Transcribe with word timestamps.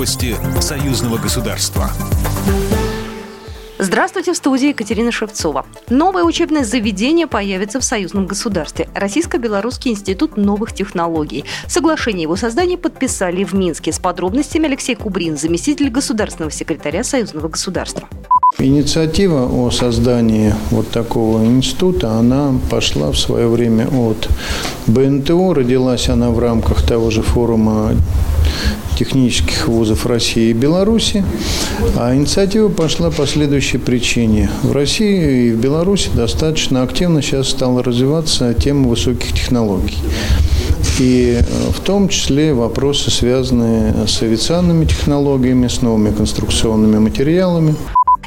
Новости 0.00 0.34
союзного 0.60 1.18
государства. 1.18 1.90
Здравствуйте, 3.78 4.32
в 4.32 4.36
студии 4.38 4.68
Екатерина 4.68 5.12
Шевцова. 5.12 5.66
Новое 5.90 6.24
учебное 6.24 6.64
заведение 6.64 7.26
появится 7.26 7.80
в 7.80 7.84
союзном 7.84 8.26
государстве. 8.26 8.88
Российско-Белорусский 8.94 9.90
институт 9.90 10.38
новых 10.38 10.72
технологий. 10.72 11.44
Соглашение 11.66 12.22
его 12.22 12.36
создания 12.36 12.78
подписали 12.78 13.44
в 13.44 13.52
Минске. 13.52 13.92
С 13.92 13.98
подробностями 13.98 14.68
Алексей 14.68 14.94
Кубрин, 14.94 15.36
заместитель 15.36 15.90
государственного 15.90 16.50
секретаря 16.50 17.04
союзного 17.04 17.48
государства. 17.48 18.08
Инициатива 18.58 19.46
о 19.52 19.70
создании 19.70 20.54
вот 20.70 20.88
такого 20.88 21.44
института, 21.44 22.12
она 22.12 22.54
пошла 22.70 23.10
в 23.10 23.18
свое 23.18 23.48
время 23.48 23.86
от 23.88 24.30
БНТО, 24.86 25.52
родилась 25.52 26.08
она 26.08 26.30
в 26.30 26.38
рамках 26.38 26.86
того 26.86 27.10
же 27.10 27.20
форума 27.20 27.92
технических 29.00 29.66
вузов 29.66 30.04
России 30.04 30.50
и 30.50 30.52
Беларуси. 30.52 31.24
А 31.96 32.14
инициатива 32.14 32.68
пошла 32.68 33.10
по 33.10 33.26
следующей 33.26 33.78
причине. 33.78 34.50
В 34.62 34.72
России 34.72 35.48
и 35.48 35.52
в 35.52 35.58
Беларуси 35.58 36.10
достаточно 36.14 36.82
активно 36.82 37.22
сейчас 37.22 37.48
стала 37.48 37.82
развиваться 37.82 38.52
тема 38.52 38.88
высоких 38.88 39.32
технологий. 39.32 39.96
И 40.98 41.38
э, 41.40 41.70
в 41.72 41.80
том 41.80 42.10
числе 42.10 42.52
вопросы, 42.52 43.10
связанные 43.10 44.06
с 44.06 44.22
авиационными 44.22 44.84
технологиями, 44.84 45.68
с 45.68 45.80
новыми 45.80 46.14
конструкционными 46.14 46.98
материалами. 46.98 47.74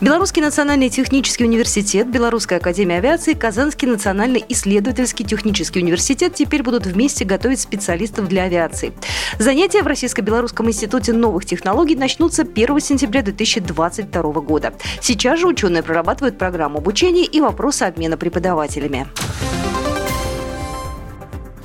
Белорусский 0.00 0.40
национальный 0.40 0.88
технический 0.88 1.44
университет, 1.44 2.10
Белорусская 2.10 2.56
академия 2.56 2.96
авиации, 2.96 3.34
Казанский 3.34 3.86
национальный 3.86 4.42
исследовательский 4.48 5.26
технический 5.26 5.80
университет 5.80 6.34
теперь 6.34 6.62
будут 6.62 6.86
вместе 6.86 7.26
готовить 7.26 7.60
специалистов 7.60 8.26
для 8.26 8.44
авиации. 8.44 8.94
Занятия 9.38 9.82
в 9.82 9.86
Российско-Белорусском 9.86 10.66
институте 10.68 11.12
новых 11.12 11.44
технологий 11.44 11.96
начнутся 11.96 12.42
1 12.42 12.80
сентября 12.80 13.20
2022 13.20 14.22
года. 14.40 14.72
Сейчас 15.02 15.38
же 15.38 15.46
ученые 15.46 15.82
прорабатывают 15.82 16.38
программу 16.38 16.78
обучения 16.78 17.26
и 17.26 17.38
вопросы 17.42 17.82
обмена 17.82 18.16
преподавателями. 18.16 19.06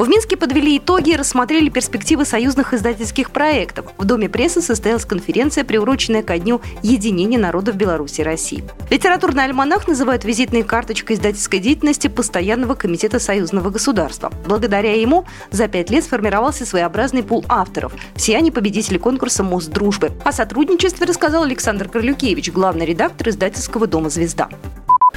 В 0.06 0.08
Минске 0.08 0.38
подвели 0.38 0.78
итоги 0.78 1.14
и 1.14 1.16
рассмотрели 1.16 1.70
перспективы 1.70 2.26
союзных 2.26 2.76
издательских 2.76 3.32
проектов. 3.32 3.88
В 3.98 4.06
Доме 4.06 4.30
прессы 4.30 4.62
состоялась 4.62 5.04
конференция, 5.04 5.64
приуроченная 5.64 6.22
ко 6.22 6.38
дню 6.38 6.62
единения 6.84 7.40
народов 7.40 7.76
Беларуси 7.76 8.22
и 8.22 8.24
России. 8.24 8.64
Литературный 8.92 9.46
альманах 9.46 9.88
называют 9.88 10.24
визитной 10.24 10.62
карточкой 10.62 11.16
издательской 11.16 11.58
деятельности 11.58 12.08
Постоянного 12.08 12.76
комитета 12.76 13.18
союзного 13.18 13.72
государства. 13.72 14.32
Благодаря 14.46 14.94
ему 14.94 15.26
за 15.50 15.68
пять 15.68 15.90
лет 15.90 16.04
сформировался 16.04 16.68
своеобразный 16.68 17.24
пул 17.24 17.44
авторов. 17.50 17.92
Все 18.16 18.38
они 18.38 18.52
победители 18.52 19.00
конкурса 19.00 19.42
«Мост 19.42 19.72
дружбы». 19.72 20.12
О 20.24 20.32
сотрудничестве 20.32 21.08
рассказал 21.08 21.46
Александр 21.46 21.90
Крылюкевич, 21.90 22.52
главный 22.52 22.86
редактор 22.86 23.30
издательского 23.30 23.88
дома 23.88 24.12
«Звезда». 24.12 24.50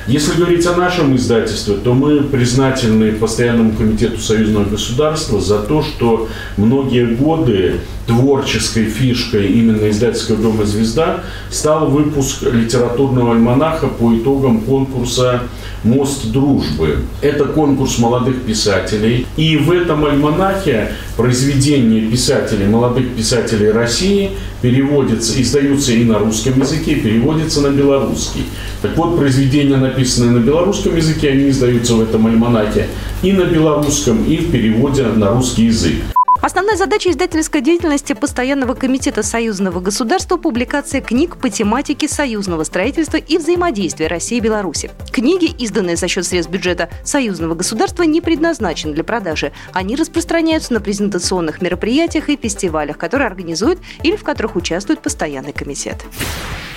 Если 0.09 0.39
говорить 0.39 0.67
о 0.67 0.75
нашем 0.75 1.15
издательстве, 1.17 1.75
то 1.75 1.93
мы 1.93 2.23
признательны 2.23 3.13
Постоянному 3.13 3.73
комитету 3.73 4.19
союзного 4.19 4.65
государства 4.65 5.39
за 5.39 5.59
то, 5.59 5.83
что 5.83 6.31
многие 6.57 7.05
годы 7.05 7.81
творческой 8.07 8.87
фишкой 8.87 9.49
именно 9.49 9.91
издательского 9.91 10.39
дома 10.39 10.65
«Звезда» 10.65 11.25
стал 11.51 11.91
выпуск 11.91 12.43
литературного 12.43 13.33
альманаха 13.33 13.89
по 13.89 14.17
итогам 14.17 14.63
конкурса 14.63 15.43
«Мост 15.85 16.31
дружбы». 16.33 16.99
Это 17.21 17.45
конкурс 17.45 17.99
молодых 17.99 18.43
писателей. 18.43 19.27
И 19.37 19.57
в 19.57 19.71
этом 19.71 20.05
альманахе 20.05 20.93
произведения 21.17 22.11
писателей, 22.11 22.67
молодых 22.67 23.15
писателей 23.15 23.71
России 23.71 24.31
переводятся, 24.63 25.41
издаются 25.41 25.93
и 25.93 26.05
на 26.05 26.19
русском 26.19 26.61
языке, 26.61 26.97
переводятся 26.97 27.61
на 27.61 27.71
белорусский. 27.71 28.45
Так 28.83 28.97
вот, 28.97 29.17
произведения, 29.17 29.77
написанные 29.77 30.33
на 30.33 30.39
белорусском 30.39 30.97
языке, 30.97 31.31
они 31.31 31.51
издаются 31.51 31.95
в 31.95 32.03
этом 32.03 32.27
альманахе 32.27 32.89
и 33.23 33.33
на 33.33 33.45
белорусском, 33.45 34.25
и 34.25 34.37
в 34.37 34.51
переводе 34.51 35.05
на 35.05 35.31
русский 35.31 35.67
язык. 35.67 35.97
Основная 36.41 36.77
задача 36.77 37.11
издательской 37.11 37.61
деятельности 37.61 38.13
Постоянного 38.13 38.75
комитета 38.75 39.25
союзного 39.25 39.81
государства– 39.81 40.37
публикация 40.39 41.01
книг 41.01 41.37
по 41.37 41.51
тематике 41.51 42.07
союзного 42.07 42.63
строительства 42.63 43.17
и 43.17 43.39
взаимодействия 43.39 44.07
России 44.07 44.39
и 44.39 44.41
Беларуси. 44.41 44.91
Книги, 45.11 45.47
изданные 45.59 45.97
за 45.97 46.07
счет 46.07 46.25
средств 46.25 46.53
бюджета 46.53 46.91
союзного 47.03 47.55
государства, 47.55 48.05
не 48.05 48.21
предназначены 48.21 48.95
для 48.95 49.03
продажи. 49.03 49.53
Они 49.73 49.97
распространяются 49.97 50.73
на 50.75 50.81
презентационных 50.81 51.61
мероприятиях 51.61 52.29
и 52.29 52.37
фестивалях, 52.37 52.99
которые 52.99 53.27
организует 53.27 53.81
или 54.05 54.15
в 54.15 54.23
которых 54.23 54.55
участвует 54.55 55.03
Постоянный 55.03 55.53
комитет. 55.53 56.05